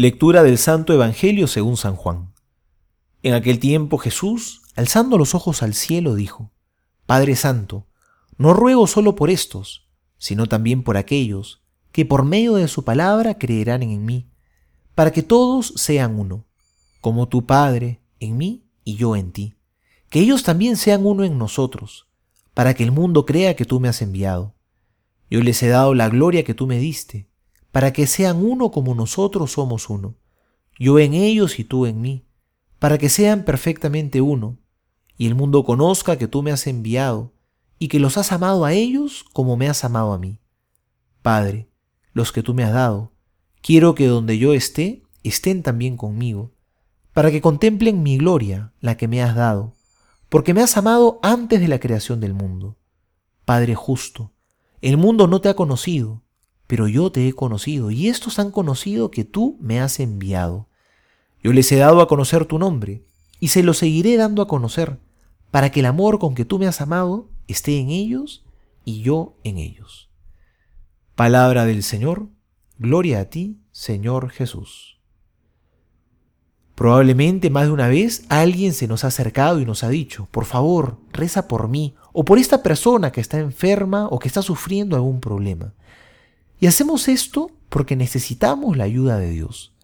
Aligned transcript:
Lectura 0.00 0.44
del 0.44 0.58
Santo 0.58 0.92
Evangelio 0.92 1.48
según 1.48 1.76
San 1.76 1.96
Juan. 1.96 2.32
En 3.24 3.34
aquel 3.34 3.58
tiempo 3.58 3.98
Jesús, 3.98 4.62
alzando 4.76 5.18
los 5.18 5.34
ojos 5.34 5.60
al 5.64 5.74
cielo, 5.74 6.14
dijo, 6.14 6.52
Padre 7.04 7.34
Santo, 7.34 7.88
no 8.36 8.54
ruego 8.54 8.86
solo 8.86 9.16
por 9.16 9.28
estos, 9.28 9.88
sino 10.16 10.46
también 10.46 10.84
por 10.84 10.96
aquellos 10.96 11.64
que 11.90 12.04
por 12.04 12.24
medio 12.24 12.54
de 12.54 12.68
su 12.68 12.84
palabra 12.84 13.38
creerán 13.38 13.82
en 13.82 14.04
mí, 14.04 14.30
para 14.94 15.10
que 15.10 15.24
todos 15.24 15.72
sean 15.74 16.16
uno, 16.16 16.46
como 17.00 17.26
tu 17.26 17.44
Padre 17.44 18.00
en 18.20 18.36
mí 18.36 18.70
y 18.84 18.94
yo 18.94 19.16
en 19.16 19.32
ti, 19.32 19.56
que 20.10 20.20
ellos 20.20 20.44
también 20.44 20.76
sean 20.76 21.04
uno 21.06 21.24
en 21.24 21.38
nosotros, 21.38 22.06
para 22.54 22.72
que 22.72 22.84
el 22.84 22.92
mundo 22.92 23.26
crea 23.26 23.56
que 23.56 23.64
tú 23.64 23.80
me 23.80 23.88
has 23.88 24.00
enviado. 24.00 24.54
Yo 25.28 25.42
les 25.42 25.60
he 25.64 25.66
dado 25.66 25.92
la 25.92 26.08
gloria 26.08 26.44
que 26.44 26.54
tú 26.54 26.68
me 26.68 26.78
diste 26.78 27.27
para 27.72 27.92
que 27.92 28.06
sean 28.06 28.44
uno 28.44 28.70
como 28.70 28.94
nosotros 28.94 29.52
somos 29.52 29.90
uno, 29.90 30.16
yo 30.78 30.98
en 30.98 31.14
ellos 31.14 31.58
y 31.58 31.64
tú 31.64 31.86
en 31.86 32.00
mí, 32.00 32.26
para 32.78 32.98
que 32.98 33.08
sean 33.08 33.44
perfectamente 33.44 34.20
uno, 34.20 34.58
y 35.16 35.26
el 35.26 35.34
mundo 35.34 35.64
conozca 35.64 36.16
que 36.16 36.28
tú 36.28 36.42
me 36.42 36.52
has 36.52 36.66
enviado, 36.66 37.32
y 37.78 37.88
que 37.88 38.00
los 38.00 38.16
has 38.16 38.32
amado 38.32 38.64
a 38.64 38.72
ellos 38.72 39.24
como 39.32 39.56
me 39.56 39.68
has 39.68 39.84
amado 39.84 40.12
a 40.12 40.18
mí. 40.18 40.40
Padre, 41.22 41.68
los 42.12 42.32
que 42.32 42.42
tú 42.42 42.54
me 42.54 42.64
has 42.64 42.72
dado, 42.72 43.12
quiero 43.60 43.94
que 43.94 44.06
donde 44.06 44.38
yo 44.38 44.54
esté, 44.54 45.02
estén 45.22 45.62
también 45.62 45.96
conmigo, 45.96 46.52
para 47.12 47.30
que 47.30 47.40
contemplen 47.40 48.02
mi 48.02 48.16
gloria, 48.18 48.72
la 48.80 48.96
que 48.96 49.08
me 49.08 49.22
has 49.22 49.34
dado, 49.34 49.74
porque 50.28 50.54
me 50.54 50.62
has 50.62 50.76
amado 50.76 51.18
antes 51.22 51.60
de 51.60 51.68
la 51.68 51.80
creación 51.80 52.20
del 52.20 52.34
mundo. 52.34 52.76
Padre 53.44 53.74
justo, 53.74 54.32
el 54.80 54.96
mundo 54.96 55.26
no 55.26 55.40
te 55.40 55.48
ha 55.48 55.56
conocido, 55.56 56.22
pero 56.68 56.86
yo 56.86 57.10
te 57.10 57.26
he 57.26 57.32
conocido, 57.32 57.90
y 57.90 58.08
estos 58.08 58.38
han 58.38 58.52
conocido 58.52 59.10
que 59.10 59.24
tú 59.24 59.56
me 59.58 59.80
has 59.80 59.98
enviado. 59.98 60.68
Yo 61.42 61.52
les 61.52 61.72
he 61.72 61.76
dado 61.76 62.00
a 62.02 62.06
conocer 62.06 62.44
tu 62.44 62.58
nombre, 62.58 63.02
y 63.40 63.48
se 63.48 63.62
lo 63.64 63.74
seguiré 63.74 64.16
dando 64.16 64.42
a 64.42 64.48
conocer, 64.48 64.98
para 65.50 65.70
que 65.70 65.80
el 65.80 65.86
amor 65.86 66.18
con 66.18 66.34
que 66.34 66.44
tú 66.44 66.58
me 66.58 66.66
has 66.66 66.82
amado 66.82 67.30
esté 67.46 67.78
en 67.78 67.88
ellos 67.88 68.44
y 68.84 69.00
yo 69.00 69.34
en 69.44 69.56
ellos. 69.56 70.10
Palabra 71.14 71.64
del 71.64 71.82
Señor, 71.82 72.28
gloria 72.78 73.20
a 73.20 73.24
ti, 73.24 73.58
Señor 73.72 74.28
Jesús. 74.28 75.00
Probablemente 76.74 77.48
más 77.48 77.64
de 77.64 77.72
una 77.72 77.88
vez 77.88 78.26
alguien 78.28 78.74
se 78.74 78.86
nos 78.86 79.04
ha 79.04 79.08
acercado 79.08 79.58
y 79.58 79.64
nos 79.64 79.82
ha 79.84 79.88
dicho, 79.88 80.28
por 80.30 80.44
favor, 80.44 80.98
reza 81.12 81.48
por 81.48 81.66
mí 81.66 81.94
o 82.12 82.26
por 82.26 82.38
esta 82.38 82.62
persona 82.62 83.10
que 83.10 83.22
está 83.22 83.38
enferma 83.38 84.06
o 84.08 84.18
que 84.18 84.28
está 84.28 84.42
sufriendo 84.42 84.96
algún 84.96 85.20
problema. 85.20 85.72
Y 86.60 86.66
hacemos 86.66 87.08
esto 87.08 87.50
porque 87.68 87.96
necesitamos 87.96 88.76
la 88.76 88.84
ayuda 88.84 89.18
de 89.18 89.30
Dios. 89.30 89.74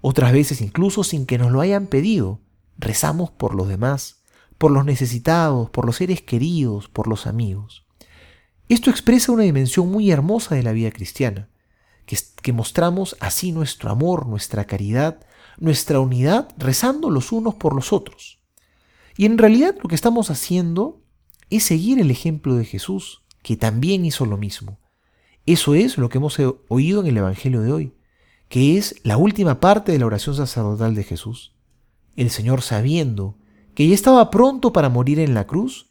Otras 0.00 0.32
veces 0.32 0.60
incluso 0.60 1.04
sin 1.04 1.26
que 1.26 1.38
nos 1.38 1.52
lo 1.52 1.60
hayan 1.60 1.86
pedido, 1.86 2.40
rezamos 2.76 3.30
por 3.30 3.54
los 3.54 3.68
demás, 3.68 4.22
por 4.58 4.70
los 4.70 4.84
necesitados, 4.84 5.70
por 5.70 5.86
los 5.86 5.96
seres 5.96 6.22
queridos, 6.22 6.88
por 6.88 7.06
los 7.06 7.26
amigos. 7.26 7.84
Esto 8.68 8.90
expresa 8.90 9.32
una 9.32 9.44
dimensión 9.44 9.90
muy 9.90 10.10
hermosa 10.10 10.54
de 10.54 10.62
la 10.62 10.72
vida 10.72 10.90
cristiana, 10.90 11.48
que, 12.06 12.18
que 12.42 12.52
mostramos 12.52 13.16
así 13.20 13.52
nuestro 13.52 13.90
amor, 13.90 14.26
nuestra 14.26 14.64
caridad, 14.66 15.20
nuestra 15.58 16.00
unidad, 16.00 16.48
rezando 16.58 17.10
los 17.10 17.32
unos 17.32 17.54
por 17.54 17.74
los 17.74 17.92
otros. 17.92 18.40
Y 19.16 19.26
en 19.26 19.38
realidad 19.38 19.76
lo 19.82 19.88
que 19.88 19.94
estamos 19.94 20.30
haciendo 20.30 21.00
es 21.50 21.64
seguir 21.64 22.00
el 22.00 22.10
ejemplo 22.10 22.56
de 22.56 22.64
Jesús, 22.64 23.22
que 23.42 23.56
también 23.56 24.04
hizo 24.04 24.26
lo 24.26 24.36
mismo. 24.36 24.78
Eso 25.46 25.74
es 25.74 25.98
lo 25.98 26.08
que 26.08 26.18
hemos 26.18 26.38
oído 26.68 27.00
en 27.00 27.06
el 27.06 27.16
Evangelio 27.18 27.60
de 27.60 27.72
hoy, 27.72 27.92
que 28.48 28.78
es 28.78 28.96
la 29.02 29.16
última 29.16 29.60
parte 29.60 29.92
de 29.92 29.98
la 29.98 30.06
oración 30.06 30.34
sacerdotal 30.34 30.94
de 30.94 31.04
Jesús. 31.04 31.52
El 32.16 32.30
Señor 32.30 32.62
sabiendo 32.62 33.36
que 33.74 33.86
ya 33.88 33.94
estaba 33.94 34.30
pronto 34.30 34.72
para 34.72 34.88
morir 34.88 35.18
en 35.18 35.34
la 35.34 35.46
cruz, 35.46 35.90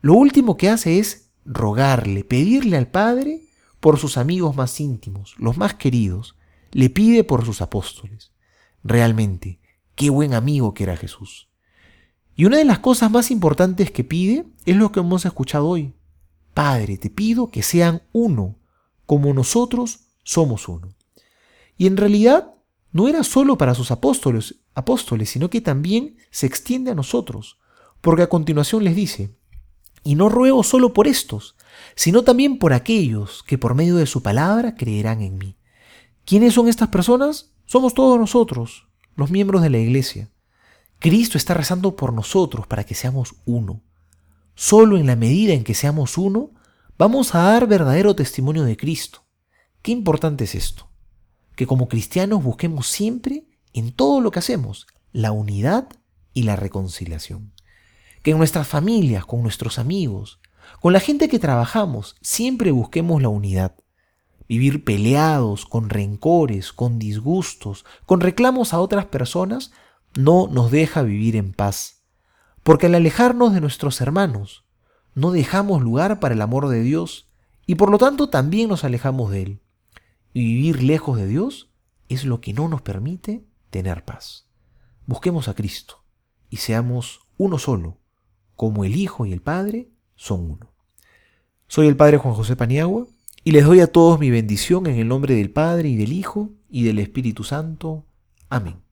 lo 0.00 0.14
último 0.14 0.56
que 0.56 0.68
hace 0.68 0.98
es 0.98 1.30
rogarle, 1.44 2.24
pedirle 2.24 2.76
al 2.76 2.88
Padre 2.88 3.42
por 3.80 3.98
sus 3.98 4.16
amigos 4.16 4.56
más 4.56 4.80
íntimos, 4.80 5.34
los 5.38 5.58
más 5.58 5.74
queridos, 5.74 6.36
le 6.72 6.88
pide 6.90 7.24
por 7.24 7.44
sus 7.44 7.60
apóstoles. 7.60 8.32
Realmente, 8.82 9.60
qué 9.94 10.10
buen 10.10 10.34
amigo 10.34 10.74
que 10.74 10.84
era 10.84 10.96
Jesús. 10.96 11.48
Y 12.36 12.46
una 12.46 12.58
de 12.58 12.64
las 12.64 12.80
cosas 12.80 13.10
más 13.10 13.30
importantes 13.30 13.90
que 13.90 14.04
pide 14.04 14.46
es 14.64 14.76
lo 14.76 14.90
que 14.90 15.00
hemos 15.00 15.24
escuchado 15.24 15.68
hoy. 15.68 15.94
Padre, 16.52 16.98
te 16.98 17.10
pido 17.10 17.50
que 17.50 17.62
sean 17.62 18.02
uno, 18.12 18.56
como 19.06 19.32
nosotros 19.34 20.00
somos 20.22 20.68
uno. 20.68 20.94
Y 21.76 21.86
en 21.86 21.96
realidad 21.96 22.54
no 22.92 23.08
era 23.08 23.24
solo 23.24 23.58
para 23.58 23.74
sus 23.74 23.90
apóstoles, 23.90 24.56
apóstoles, 24.74 25.30
sino 25.30 25.50
que 25.50 25.60
también 25.60 26.16
se 26.30 26.46
extiende 26.46 26.90
a 26.90 26.94
nosotros, 26.94 27.58
porque 28.00 28.22
a 28.22 28.28
continuación 28.28 28.84
les 28.84 28.94
dice, 28.94 29.34
y 30.04 30.14
no 30.14 30.28
ruego 30.28 30.62
solo 30.62 30.92
por 30.92 31.08
estos, 31.08 31.56
sino 31.96 32.22
también 32.22 32.58
por 32.58 32.72
aquellos 32.72 33.42
que 33.42 33.58
por 33.58 33.74
medio 33.74 33.96
de 33.96 34.06
su 34.06 34.22
palabra 34.22 34.76
creerán 34.76 35.22
en 35.22 35.38
mí. 35.38 35.56
¿Quiénes 36.24 36.54
son 36.54 36.68
estas 36.68 36.88
personas? 36.88 37.52
Somos 37.66 37.94
todos 37.94 38.18
nosotros, 38.18 38.86
los 39.16 39.30
miembros 39.30 39.62
de 39.62 39.70
la 39.70 39.78
iglesia. 39.78 40.30
Cristo 40.98 41.36
está 41.36 41.54
rezando 41.54 41.96
por 41.96 42.12
nosotros 42.12 42.66
para 42.66 42.84
que 42.84 42.94
seamos 42.94 43.34
uno. 43.44 43.82
Solo 44.54 44.96
en 44.96 45.06
la 45.06 45.16
medida 45.16 45.52
en 45.52 45.64
que 45.64 45.74
seamos 45.74 46.16
uno, 46.16 46.52
vamos 47.04 47.34
a 47.34 47.42
dar 47.42 47.66
verdadero 47.66 48.16
testimonio 48.16 48.64
de 48.64 48.78
Cristo. 48.78 49.26
Qué 49.82 49.92
importante 49.92 50.44
es 50.44 50.54
esto, 50.54 50.88
que 51.54 51.66
como 51.66 51.86
cristianos 51.86 52.42
busquemos 52.42 52.86
siempre 52.86 53.44
en 53.74 53.92
todo 53.92 54.22
lo 54.22 54.30
que 54.30 54.38
hacemos 54.38 54.86
la 55.12 55.30
unidad 55.30 55.86
y 56.32 56.44
la 56.44 56.56
reconciliación. 56.56 57.52
Que 58.22 58.30
en 58.30 58.38
nuestras 58.38 58.66
familias, 58.66 59.26
con 59.26 59.42
nuestros 59.42 59.78
amigos, 59.78 60.40
con 60.80 60.94
la 60.94 61.00
gente 61.00 61.28
que 61.28 61.38
trabajamos, 61.38 62.16
siempre 62.22 62.70
busquemos 62.70 63.20
la 63.20 63.28
unidad. 63.28 63.74
Vivir 64.48 64.82
peleados, 64.82 65.66
con 65.66 65.90
rencores, 65.90 66.72
con 66.72 66.98
disgustos, 66.98 67.84
con 68.06 68.22
reclamos 68.22 68.72
a 68.72 68.80
otras 68.80 69.04
personas, 69.04 69.72
no 70.14 70.48
nos 70.50 70.70
deja 70.70 71.02
vivir 71.02 71.36
en 71.36 71.52
paz. 71.52 72.02
Porque 72.62 72.86
al 72.86 72.94
alejarnos 72.94 73.52
de 73.52 73.60
nuestros 73.60 74.00
hermanos, 74.00 74.64
no 75.14 75.30
dejamos 75.30 75.82
lugar 75.82 76.20
para 76.20 76.34
el 76.34 76.42
amor 76.42 76.68
de 76.68 76.82
Dios 76.82 77.28
y 77.66 77.76
por 77.76 77.90
lo 77.90 77.98
tanto 77.98 78.28
también 78.28 78.68
nos 78.68 78.84
alejamos 78.84 79.30
de 79.30 79.42
Él. 79.42 79.60
Y 80.32 80.44
vivir 80.44 80.82
lejos 80.82 81.16
de 81.16 81.26
Dios 81.26 81.70
es 82.08 82.24
lo 82.24 82.40
que 82.40 82.52
no 82.52 82.68
nos 82.68 82.82
permite 82.82 83.46
tener 83.70 84.04
paz. 84.04 84.46
Busquemos 85.06 85.48
a 85.48 85.54
Cristo 85.54 86.04
y 86.50 86.58
seamos 86.58 87.20
uno 87.36 87.58
solo, 87.58 87.98
como 88.56 88.84
el 88.84 88.96
Hijo 88.96 89.26
y 89.26 89.32
el 89.32 89.42
Padre 89.42 89.90
son 90.16 90.50
uno. 90.50 90.72
Soy 91.66 91.86
el 91.86 91.96
Padre 91.96 92.18
Juan 92.18 92.34
José 92.34 92.56
Paniagua 92.56 93.06
y 93.42 93.52
les 93.52 93.64
doy 93.64 93.80
a 93.80 93.90
todos 93.90 94.18
mi 94.18 94.30
bendición 94.30 94.86
en 94.86 94.96
el 94.96 95.08
nombre 95.08 95.34
del 95.34 95.50
Padre 95.50 95.88
y 95.88 95.96
del 95.96 96.12
Hijo 96.12 96.50
y 96.68 96.84
del 96.84 96.98
Espíritu 96.98 97.44
Santo. 97.44 98.04
Amén. 98.48 98.83